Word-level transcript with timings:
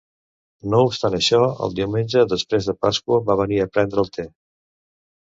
No 0.73 0.79
obstant 0.85 1.17
això, 1.17 1.41
el 1.67 1.77
diumenge 1.81 2.25
després 2.33 2.73
de 2.73 2.77
Pasqua 2.89 3.23
va 3.31 3.39
venir 3.45 3.63
a 3.67 3.71
prendre 3.79 4.07
el 4.07 4.15
te. 4.21 4.31